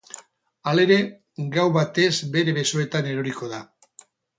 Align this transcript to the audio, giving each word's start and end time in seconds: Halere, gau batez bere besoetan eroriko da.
Halere, 0.71 0.97
gau 1.57 1.67
batez 1.77 2.11
bere 2.39 2.59
besoetan 2.63 3.15
eroriko 3.15 3.57
da. 3.57 3.67